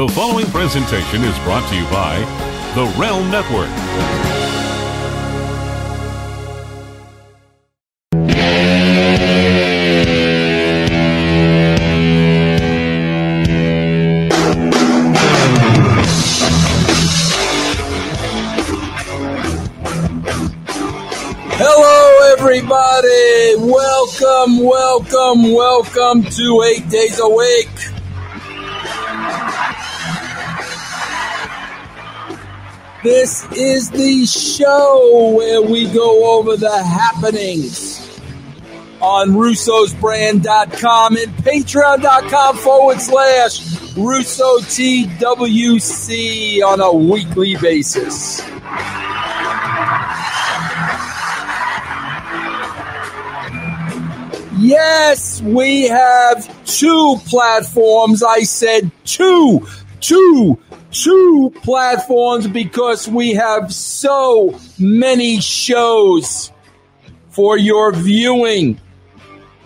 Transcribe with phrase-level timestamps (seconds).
[0.00, 2.20] The following presentation is brought to you by
[2.74, 3.68] The Realm Network.
[21.58, 23.70] Hello, everybody.
[23.70, 27.79] Welcome, welcome, welcome to Eight Days Awake.
[33.02, 38.20] This is the show where we go over the happenings
[39.00, 48.42] on russosbrand.com and patreon.com forward slash Russo TWC on a weekly basis.
[54.58, 58.22] Yes, we have two platforms.
[58.22, 59.66] I said two,
[60.00, 60.58] two,
[60.90, 66.52] two platforms because we have so many shows
[67.30, 68.80] for your viewing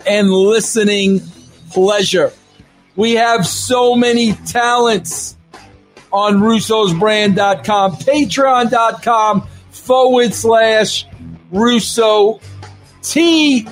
[0.07, 1.21] and listening
[1.71, 2.31] pleasure.
[2.95, 5.35] We have so many talents
[6.11, 11.05] on russosbrand.com, patreon.com forward slash
[11.51, 12.39] Russo
[13.01, 13.71] TWC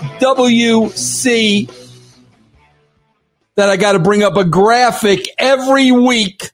[3.55, 6.51] that I got to bring up a graphic every week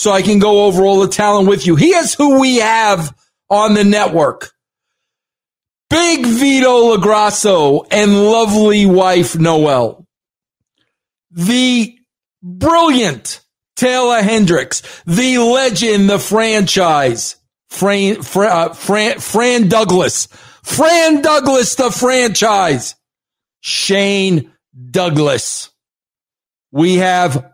[0.00, 1.76] so I can go over all the talent with you.
[1.76, 3.14] Here's who we have
[3.50, 4.50] on the network.
[5.90, 10.06] Big Vito LoGrasso and lovely wife Noel.
[11.30, 11.98] The
[12.42, 13.42] brilliant
[13.76, 17.36] Taylor Hendricks, the legend, the franchise,
[17.68, 20.28] Fran, Fran, uh, Fran, Fran Douglas,
[20.62, 22.94] Fran Douglas, the franchise,
[23.60, 24.50] Shane
[24.90, 25.68] Douglas.
[26.72, 27.52] We have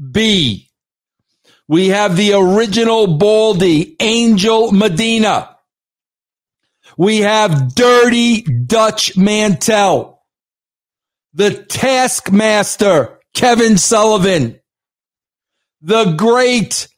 [0.00, 0.68] ODB.
[1.66, 5.56] We have the original Baldy, Angel Medina.
[6.96, 10.22] We have Dirty Dutch Mantell,
[11.32, 14.60] the Taskmaster, Kevin Sullivan,
[15.80, 16.88] the great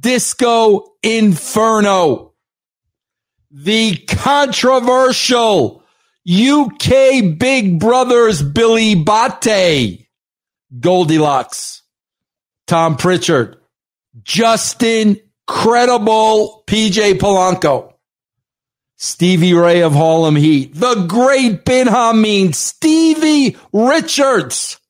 [0.00, 2.34] Disco Inferno,
[3.50, 5.82] the controversial
[6.28, 10.08] UK Big Brothers Billy Bate,
[10.78, 11.82] Goldilocks,
[12.66, 13.58] Tom Prichard,
[14.22, 17.92] Justin Credible PJ Polaco,
[18.96, 24.80] Stevie Ray of Harlem Heat, the great Ben Hameen, Stevie Richards,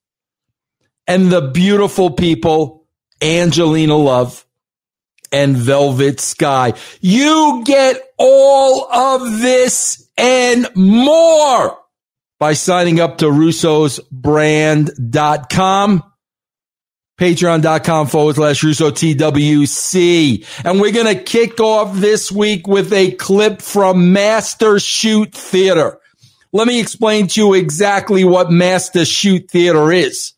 [1.07, 2.87] and the beautiful people
[3.23, 4.45] Angelina Love
[5.33, 6.75] and Velvet Sky.
[7.01, 11.79] You get all of this and more
[12.39, 16.03] by signing up to russosbrand.com,
[17.19, 20.47] patreon.com forward slash Russo TWC.
[20.65, 25.99] And we're going to kick off this week with a clip from Master Shoot Theater.
[26.53, 30.33] Let me explain to you exactly what Master Shoot Theater is.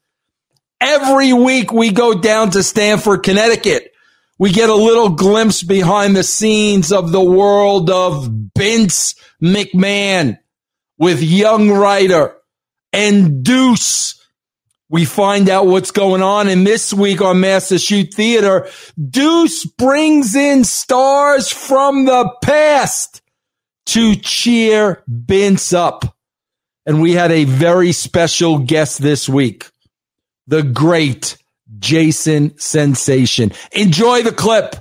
[0.81, 3.93] Every week we go down to Stamford, Connecticut.
[4.39, 10.39] We get a little glimpse behind the scenes of the world of Vince McMahon
[10.97, 12.37] with Young Writer
[12.93, 14.18] and Deuce.
[14.91, 16.49] We find out what's going on.
[16.49, 18.69] And this week on Master Shoot Theater,
[18.99, 23.21] Deuce brings in stars from the past
[23.87, 26.17] to cheer Vince up.
[26.87, 29.69] And we had a very special guest this week,
[30.47, 31.37] the great
[31.79, 33.53] Jason Sensation.
[33.73, 34.75] Enjoy the clip.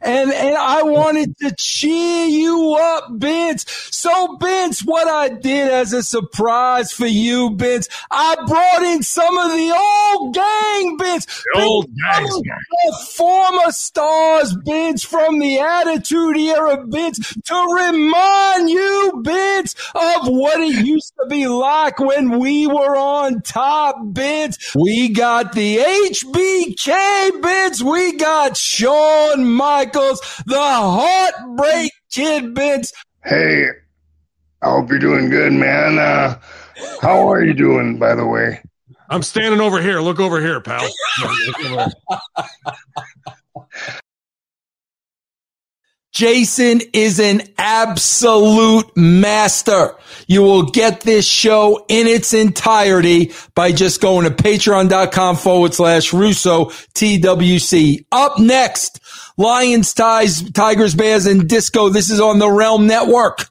[0.00, 3.64] And and I wanted to cheer you up, Vince.
[3.90, 9.36] So, Vince, what I did as a surprise for you, Vince, I brought in some
[9.38, 11.26] of the old gang, Vince.
[11.54, 19.22] The old guys, The former stars, Vince, from the Attitude Era, Vince, to remind you,
[19.24, 24.74] Vince, of what it used to be like when we were on top, Vince.
[24.74, 27.82] We got the HBK, Vince.
[27.82, 32.92] We got Shawn Michaels, the Heartbreak Kid, Vince.
[33.24, 33.66] Hey,
[34.62, 35.98] I hope you're doing good, man.
[35.98, 36.38] Uh,
[37.00, 38.60] how are you doing, by the way?
[39.10, 40.00] I'm standing over here.
[40.00, 40.86] Look over here, pal.
[46.18, 49.94] Jason is an absolute master.
[50.26, 56.12] You will get this show in its entirety by just going to patreon.com forward slash
[56.12, 58.04] Russo TWC.
[58.10, 59.00] Up next,
[59.38, 61.88] Lions, Ties, Tigers, Bears, and Disco.
[61.88, 63.48] This is on the Realm Network.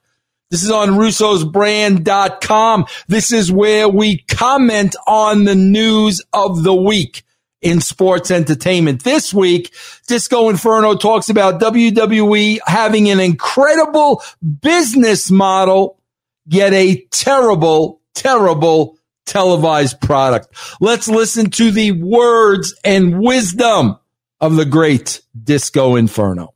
[0.51, 2.85] This is on russosbrand.com.
[3.07, 7.23] This is where we comment on the news of the week
[7.61, 9.03] in sports entertainment.
[9.05, 9.73] This week,
[10.07, 14.21] Disco Inferno talks about WWE having an incredible
[14.61, 15.99] business model,
[16.45, 20.49] yet a terrible, terrible televised product.
[20.81, 23.97] Let's listen to the words and wisdom
[24.39, 26.53] of the great Disco Inferno.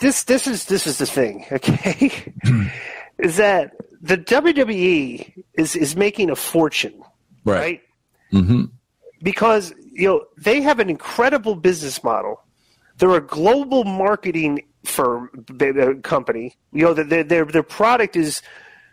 [0.00, 2.32] This this is this is the thing, okay?
[3.18, 7.00] is that the WWE is is making a fortune,
[7.44, 7.60] right?
[7.60, 7.82] right?
[8.32, 8.64] Mm-hmm.
[9.22, 12.40] Because you know they have an incredible business model.
[12.98, 16.56] They're a global marketing firm uh, company.
[16.72, 18.42] You know their their their product is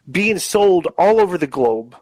[0.10, 1.96] being sold all over the globe.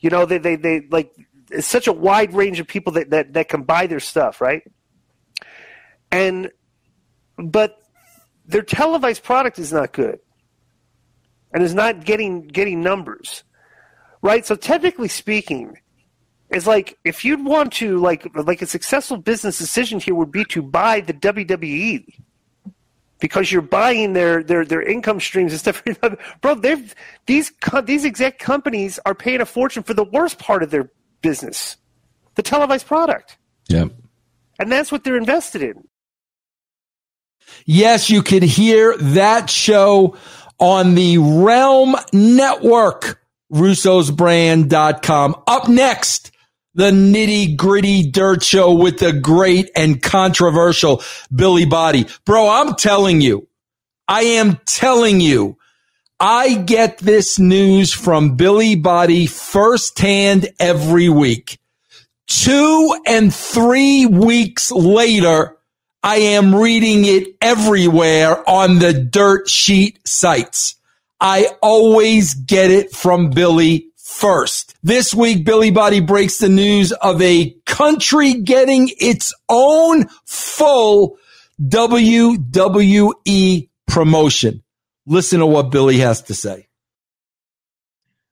[0.00, 1.14] You know they they, they like
[1.50, 4.62] it's such a wide range of people that, that that can buy their stuff, right?
[6.14, 6.50] And
[7.36, 7.78] but
[8.46, 10.18] their televised product is not good
[11.52, 13.42] and is not getting getting numbers
[14.22, 15.76] right so technically speaking
[16.50, 20.44] it's like if you'd want to like like a successful business decision here would be
[20.44, 22.04] to buy the WWE
[23.20, 25.82] because you're buying their their their income streams and stuff.
[26.42, 26.94] Bro, they've
[27.26, 27.52] these
[27.84, 30.90] these exec companies are paying a fortune for the worst part of their
[31.22, 31.78] business,
[32.34, 33.38] the televised product.
[33.68, 33.86] Yeah,
[34.58, 35.88] and that's what they're invested in.
[37.66, 40.16] Yes, you could hear that show
[40.58, 43.20] on the Realm Network,
[43.52, 45.42] russosbrand.com.
[45.46, 46.30] Up next,
[46.74, 51.02] the nitty gritty dirt show with the great and controversial
[51.34, 52.06] Billy Body.
[52.24, 53.48] Bro, I'm telling you,
[54.08, 55.56] I am telling you,
[56.20, 61.58] I get this news from Billy Body firsthand every week.
[62.26, 65.53] Two and three weeks later,
[66.04, 70.74] I am reading it everywhere on the dirt sheet sites.
[71.18, 74.74] I always get it from Billy first.
[74.82, 81.16] This week, Billy Body breaks the news of a country getting its own full
[81.62, 84.62] WWE promotion.
[85.06, 86.68] Listen to what Billy has to say.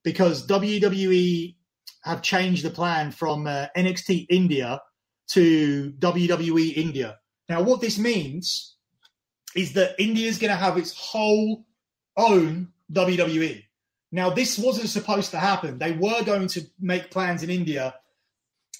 [0.04, 1.54] Because WWE
[2.02, 4.82] have changed the plan from uh, NXT India
[5.28, 7.16] to WWE India.
[7.52, 8.76] Now, what this means
[9.54, 11.66] is that India is going to have its whole
[12.16, 13.62] own WWE.
[14.10, 15.78] Now, this wasn't supposed to happen.
[15.78, 17.94] They were going to make plans in India.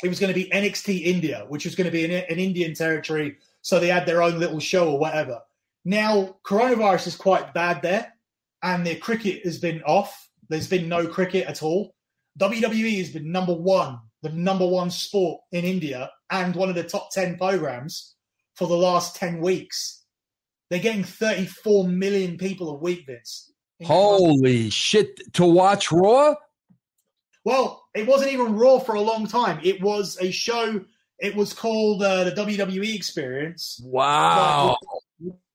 [0.02, 2.72] It was going to be NXT India, which was going to be an, an Indian
[2.72, 3.36] territory.
[3.60, 5.42] So they had their own little show or whatever.
[5.84, 8.14] Now, coronavirus is quite bad there,
[8.62, 10.30] and their cricket has been off.
[10.48, 11.94] There's been no cricket at all.
[12.40, 16.84] WWE has been number one, the number one sport in India, and one of the
[16.84, 18.14] top 10 programs
[18.54, 20.04] for the last 10 weeks.
[20.70, 23.52] They're getting 34 million people a week, Vince.
[23.84, 25.20] Holy shit.
[25.34, 26.34] To watch Raw?
[27.44, 29.60] Well, it wasn't even Raw for a long time.
[29.62, 30.80] It was a show.
[31.18, 33.80] It was called uh, the WWE Experience.
[33.84, 34.76] Wow.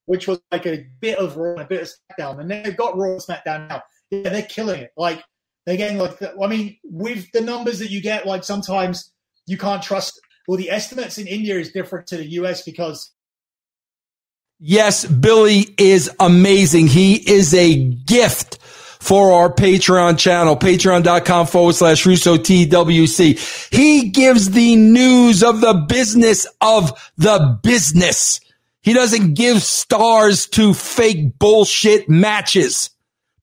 [0.05, 2.39] Which was like a bit of Raw and a bit of SmackDown.
[2.39, 3.83] And they've got Raw and SmackDown now.
[4.11, 4.91] Yeah, they're killing it.
[4.95, 5.23] Like,
[5.65, 9.11] they're getting like, I mean, with the numbers that you get, like sometimes
[9.47, 13.11] you can't trust well, the estimates in India is different to the US because.
[14.59, 16.87] Yes, Billy is amazing.
[16.87, 23.73] He is a gift for our Patreon channel, patreon.com forward slash Russo TWC.
[23.73, 28.39] He gives the news of the business of the business.
[28.81, 32.89] He doesn't give stars to fake bullshit matches.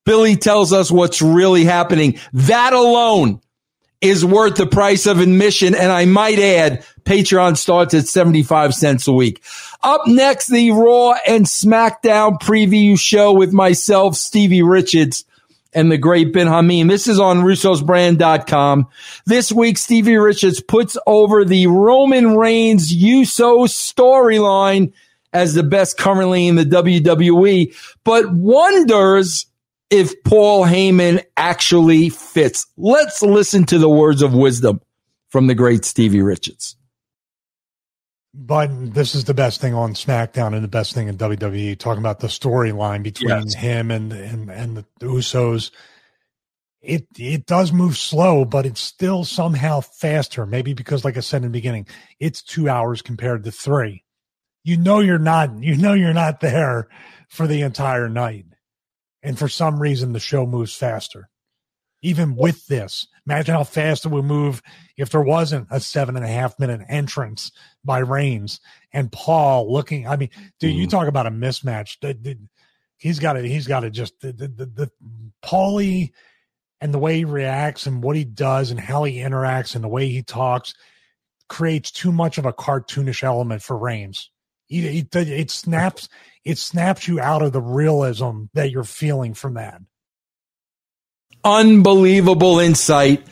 [0.04, 2.18] Billy tells us what's really happening.
[2.32, 3.40] That alone
[4.04, 5.74] is worth the price of admission.
[5.74, 9.42] And I might add, Patreon starts at 75 cents a week.
[9.82, 15.24] Up next, the Raw and SmackDown preview show with myself, Stevie Richards
[15.72, 16.88] and the great Ben Hameen.
[16.88, 18.88] This is on russosbrand.com.
[19.26, 24.92] This week, Stevie Richards puts over the Roman Reigns Uso storyline
[25.32, 29.46] as the best currently in the WWE, but wonders
[29.94, 32.66] if Paul Heyman actually fits.
[32.76, 34.80] Let's listen to the words of wisdom
[35.28, 36.76] from the great Stevie Richards.
[38.34, 41.78] But this is the best thing on SmackDown and the best thing in WWE.
[41.78, 43.54] Talking about the storyline between yes.
[43.54, 45.70] him and and and the Usos.
[46.82, 50.44] It it does move slow, but it's still somehow faster.
[50.44, 51.86] Maybe because, like I said in the beginning,
[52.18, 54.02] it's two hours compared to three.
[54.64, 55.62] You know you're not.
[55.62, 56.88] You know you're not there
[57.28, 58.46] for the entire night
[59.24, 61.28] and for some reason the show moves faster.
[62.02, 64.60] Even with this, imagine how fast it would move
[64.98, 67.50] if there wasn't a seven and a half minute entrance
[67.82, 68.60] by Reigns
[68.92, 70.06] and Paul looking.
[70.06, 70.28] I mean,
[70.60, 70.80] dude, mm.
[70.80, 71.96] you talk about a mismatch.
[72.98, 74.90] he's got to he's got to just the the, the, the
[75.42, 76.12] Paulie
[76.82, 79.88] and the way he reacts and what he does and how he interacts and the
[79.88, 80.74] way he talks
[81.48, 84.30] creates too much of a cartoonish element for Reigns.
[84.68, 86.08] It, it, it snaps
[86.44, 89.80] it snaps you out of the realism that you're feeling from that.
[91.42, 93.26] Unbelievable insight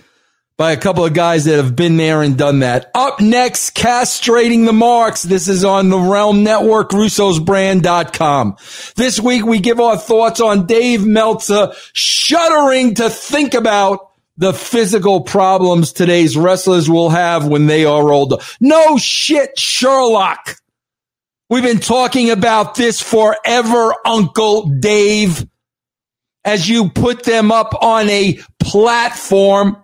[0.56, 2.90] by a couple of guys that have been there and done that.
[2.94, 5.22] Up next, castrating the marks.
[5.22, 8.56] This is on the Realm Network, russosbrand.com.
[8.96, 15.20] This week we give our thoughts on Dave Meltzer shuddering to think about the physical
[15.20, 18.36] problems today's wrestlers will have when they are older.
[18.60, 20.61] No shit, Sherlock.
[21.52, 25.46] We've been talking about this forever, Uncle Dave.
[26.46, 29.76] As you put them up on a platform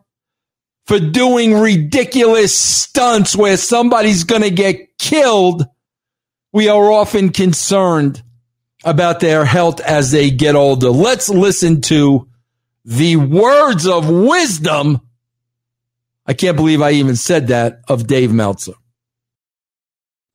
[0.87, 5.67] for doing ridiculous stunts where somebody's going to get killed,
[6.55, 8.23] we are often concerned
[8.83, 10.89] about their health as they get older.
[10.89, 12.31] Let's listen to
[12.87, 15.03] the words of wisdom.
[16.25, 18.73] I can't believe I even said that of Dave Meltzer.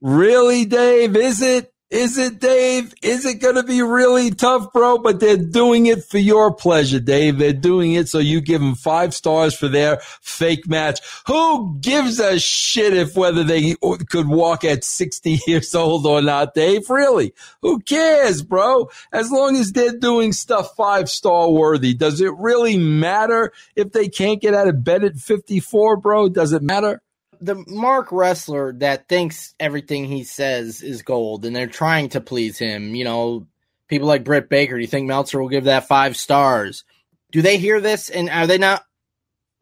[0.03, 1.15] Really, Dave?
[1.15, 1.73] Is it?
[1.89, 2.93] Is it, Dave?
[3.01, 4.97] Is it going to be really tough, bro?
[4.97, 7.37] But they're doing it for your pleasure, Dave.
[7.37, 10.99] They're doing it so you give them five stars for their fake match.
[11.27, 13.75] Who gives a shit if whether they
[14.09, 16.89] could walk at 60 years old or not, Dave?
[16.89, 17.33] Really?
[17.61, 18.89] Who cares, bro?
[19.13, 24.09] As long as they're doing stuff five star worthy, does it really matter if they
[24.09, 26.27] can't get out of bed at 54, bro?
[26.27, 27.01] Does it matter?
[27.43, 32.57] The mark wrestler that thinks everything he says is gold and they're trying to please
[32.57, 33.47] him, you know,
[33.89, 36.85] people like Britt Baker, do you think Meltzer will give that five stars?
[37.31, 38.85] Do they hear this and are they not,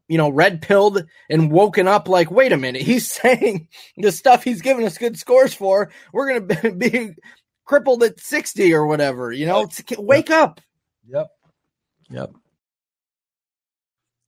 [0.08, 4.44] you know, red pilled and woken up like, wait a minute, he's saying the stuff
[4.44, 7.16] he's giving us good scores for, we're going to be
[7.66, 10.62] crippled at 60 or whatever, you know, wake up.
[11.08, 11.28] Yep.
[12.12, 12.32] Yep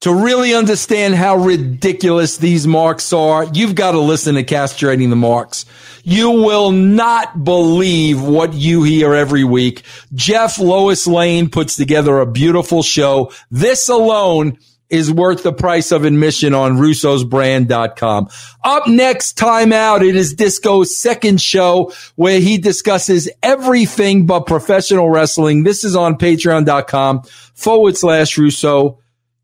[0.03, 5.15] to really understand how ridiculous these marks are, you've got to listen to Castrating the
[5.15, 5.65] Marks.
[6.03, 9.83] You will not believe what you hear every week.
[10.13, 13.31] Jeff Lois Lane puts together a beautiful show.
[13.49, 14.57] This alone
[14.89, 18.27] is worth the price of admission on russosbrand.com.
[18.61, 20.03] Up next, time out.
[20.03, 25.63] It is Disco's second show where he discusses everything but professional wrestling.
[25.63, 28.99] This is on patreon.com forward slash Russo.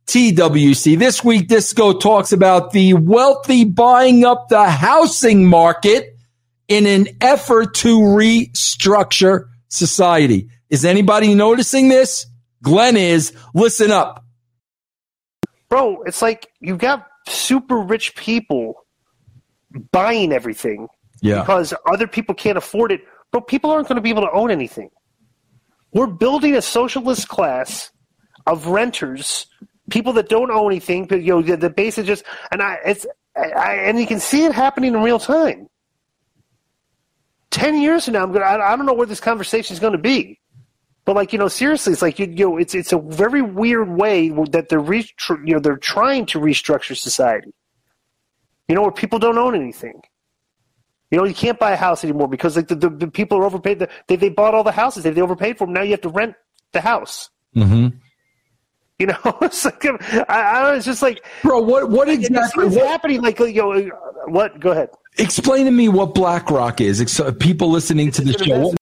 [0.10, 0.98] TWC.
[0.98, 6.16] This week, Disco talks about the wealthy buying up the housing market
[6.68, 10.50] in an effort to restructure society.
[10.72, 12.26] Is anybody noticing this?
[12.64, 13.34] Glenn is.
[13.54, 14.26] Listen up.
[15.70, 18.88] Bro, it's like you've got super rich people
[19.92, 20.88] buying everything
[21.22, 21.42] yeah.
[21.42, 23.02] because other people can't afford it.
[23.32, 24.90] But people aren't going to be able to own anything.
[25.94, 27.92] We're building a socialist class
[28.48, 29.46] of renters
[29.90, 32.78] people that don't own anything, but you know the, the base is just and I
[32.86, 33.06] it's
[33.36, 35.68] I, and you can see it happening in real time.
[37.52, 39.94] Ten years from now, I'm gonna I, I don't know where this conversation is going
[39.94, 40.40] to be,
[41.06, 43.90] but like you know seriously, it's like you, you know it's it's a very weird
[43.90, 47.54] way that they're re- you know they're trying to restructure society.
[48.68, 50.02] You know where people don't own anything.
[51.12, 53.46] You know, you can't buy a house anymore because like the, the, the people are
[53.46, 53.80] overpaid.
[53.80, 55.04] The, They, they bought all the houses.
[55.04, 55.74] They, they overpaid for them.
[55.74, 56.36] Now you have to rent
[56.72, 57.32] the house.
[57.56, 57.98] Mm-hmm.
[59.00, 63.22] You know, it's like I, I was just like, bro, what what exactly what's happening?
[63.22, 63.90] Like, you know,
[64.28, 64.60] what?
[64.60, 64.90] Go ahead.
[65.18, 67.20] Explain to me what BlackRock is.
[67.20, 68.74] Uh, people listening to the show.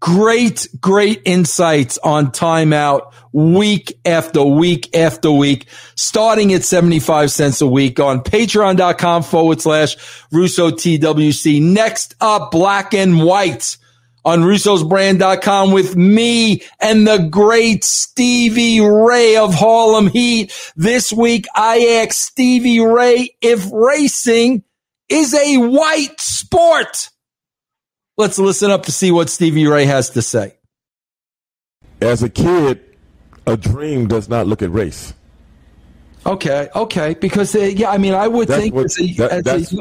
[0.00, 7.68] Great, great insights on timeout week after week after week, starting at 75 cents a
[7.68, 9.96] week on patreon.com forward slash
[10.32, 11.62] Russo TWC.
[11.62, 13.76] Next up, black and white
[14.24, 20.52] on russosbrand.com with me and the great Stevie Ray of Harlem Heat.
[20.76, 24.64] This week, I asked Stevie Ray if racing
[25.08, 27.10] is a white sport.
[28.16, 30.54] Let's listen up to see what Stevie Ray has to say.
[32.00, 32.96] As a kid,
[33.46, 35.14] a dream does not look at race.
[36.24, 39.46] Okay, okay, because uh, yeah, I mean, I would that's think what, as a, that,
[39.46, 39.76] as a,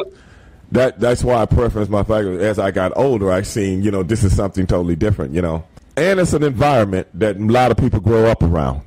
[0.71, 2.43] that that's why I preference my faculty.
[2.43, 5.33] As I got older, I seen you know this is something totally different.
[5.33, 5.63] You know,
[5.97, 8.81] and it's an environment that a lot of people grow up around.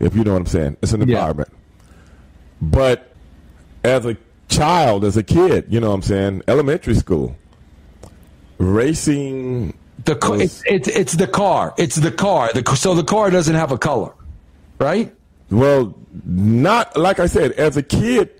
[0.00, 1.48] If you know what I'm saying, it's an environment.
[1.50, 1.58] Yeah.
[2.62, 3.14] But
[3.84, 4.16] as a
[4.48, 7.36] child, as a kid, you know what I'm saying, elementary school,
[8.58, 9.74] racing.
[10.04, 11.74] The was, it's, it's it's the car.
[11.78, 12.50] It's the car.
[12.52, 14.12] The, so the car doesn't have a color,
[14.78, 15.14] right?
[15.50, 15.94] Well,
[16.24, 17.52] not like I said.
[17.52, 18.30] As a kid,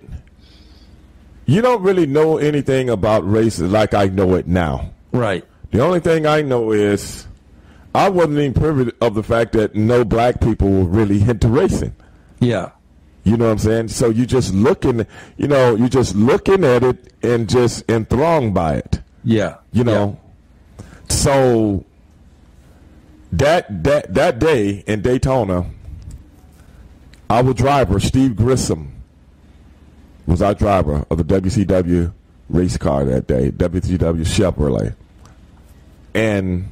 [1.45, 4.91] you don't really know anything about races like I know it now.
[5.11, 5.45] Right.
[5.71, 7.27] The only thing I know is
[7.93, 11.95] I wasn't even privy of the fact that no black people were really into racing.
[12.39, 12.71] Yeah.
[13.23, 13.87] You know what I'm saying?
[13.87, 15.05] So you just looking,
[15.37, 19.01] you know, you just looking at it and just enthralled by it.
[19.23, 19.57] Yeah.
[19.71, 20.19] You know.
[20.77, 20.85] Yeah.
[21.09, 21.85] So
[23.31, 25.65] that that that day in Daytona,
[27.29, 28.94] our driver Steve Grissom
[30.27, 32.13] was our driver of the WCW
[32.49, 34.95] race car that day, WCW Chevrolet,
[36.13, 36.67] and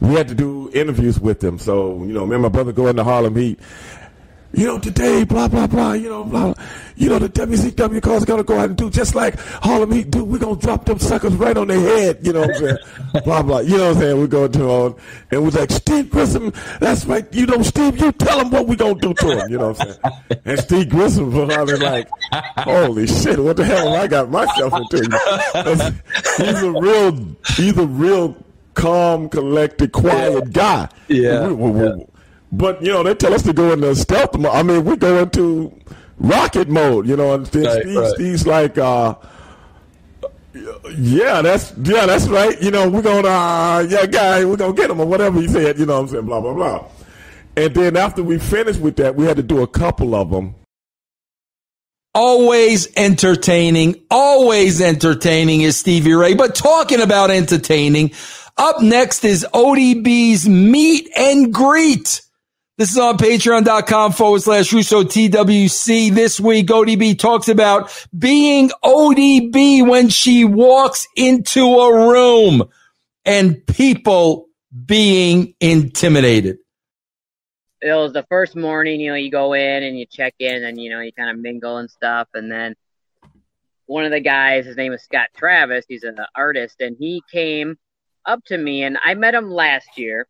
[0.00, 1.58] we had to do interviews with him.
[1.58, 3.58] So you know, me and my brother go into Harlem Heat,
[4.52, 6.52] you know, today, blah, blah, blah, you know, blah,
[6.96, 10.10] you know, the WCW cars going to go out and do just like Harlem Heat
[10.10, 10.24] do.
[10.24, 12.76] We're going to drop them suckers right on their head, you know what I'm saying?
[13.24, 14.18] blah, blah, you know what I'm saying?
[14.18, 14.96] We're going to on,
[15.30, 18.76] and we're like, Steve Grissom, that's right, you know, Steve, you tell them what we're
[18.76, 20.40] going to do to him, you know what I'm saying?
[20.44, 22.08] And Steve Grissom was probably like,
[22.58, 24.98] holy shit, what the hell have I got myself into?
[26.38, 28.36] he's a real, he's a real
[28.74, 30.88] calm, collected, quiet guy.
[31.08, 31.48] Yeah.
[31.48, 32.04] We, we, yeah.
[32.52, 34.52] But you know, they tell us to go into stealth mode.
[34.52, 35.72] I mean, we go into
[36.18, 37.06] rocket mode.
[37.06, 38.14] You know, and Steve, right, right.
[38.14, 39.14] Steve's like, uh,
[40.52, 42.60] yeah, that's yeah, that's right.
[42.60, 45.78] You know, we're gonna uh, yeah, guy, we're gonna get him or whatever he said.
[45.78, 46.84] You know, what I'm saying blah blah blah.
[47.56, 50.54] And then after we finished with that, we had to do a couple of them.
[52.12, 56.34] Always entertaining, always entertaining is Stevie Ray.
[56.34, 58.10] But talking about entertaining,
[58.56, 62.22] up next is ODB's meet and greet.
[62.80, 66.14] This is on patreon.com forward slash Russo TWC.
[66.14, 72.70] This week, ODB talks about being ODB when she walks into a room
[73.26, 74.48] and people
[74.86, 76.56] being intimidated.
[77.82, 80.80] It was the first morning, you know, you go in and you check in and,
[80.80, 82.28] you know, you kind of mingle and stuff.
[82.32, 82.76] And then
[83.84, 87.76] one of the guys, his name is Scott Travis, he's an artist, and he came
[88.24, 90.26] up to me and I met him last year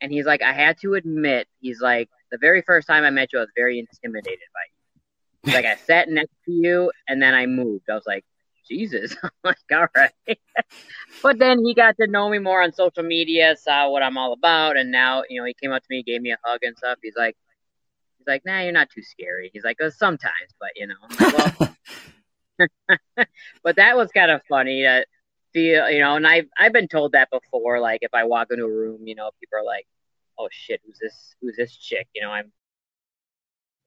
[0.00, 3.32] and he's like, I had to admit, he's like, the very first time I met
[3.32, 5.00] you, I was very intimidated by you.
[5.42, 7.90] He's like, I sat next to you and then I moved.
[7.90, 8.24] I was like,
[8.68, 9.16] Jesus.
[9.22, 10.12] I'm like, all right.
[11.22, 14.32] but then he got to know me more on social media, saw what I'm all
[14.32, 16.76] about, and now, you know, he came up to me, gave me a hug and
[16.76, 16.98] stuff.
[17.02, 17.36] He's like,
[18.18, 19.50] he's like, nah, you're not too scary.
[19.52, 21.76] He's like, oh, sometimes, but you know, well,
[23.64, 24.86] but that was kind of funny.
[24.86, 25.02] Uh,
[25.52, 27.80] feel, you know, and I've I've been told that before.
[27.80, 29.86] Like if I walk into a room, you know, people are like,
[30.38, 31.34] "Oh shit, who's this?
[31.40, 32.52] Who's this chick?" You know, I'm.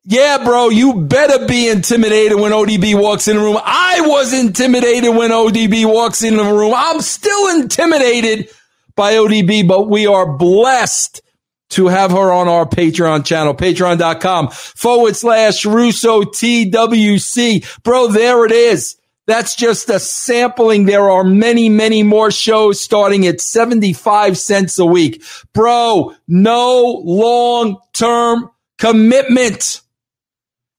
[0.06, 3.58] Yeah, bro, you better be intimidated when ODB walks in the room.
[3.63, 6.73] I was intimidated when ODB walks in the room.
[6.76, 8.49] I'm still intimidated
[8.95, 11.21] by ODB, but we are blessed
[11.69, 17.84] to have her on our Patreon channel, patreon.com forward slash Russo TWC.
[17.84, 18.97] Bro, there it is.
[19.25, 20.86] That's just a sampling.
[20.86, 25.23] There are many, many more shows starting at 75 cents a week.
[25.53, 29.79] Bro, no long term commitment.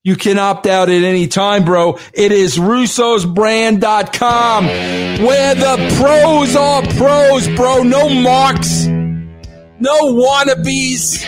[0.03, 1.97] You can opt out at any time, bro.
[2.13, 7.81] It is russosbrand.com where the pros are pros, bro.
[7.81, 11.25] No marks, no wannabes.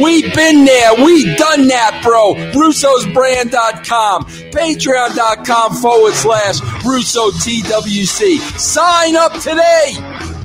[0.00, 0.94] We've been there.
[1.04, 2.34] We done that, bro.
[2.52, 4.24] Russo'sBrand.com.
[4.24, 8.38] Patreon.com forward slash Russo TWC.
[8.58, 10.37] Sign up today.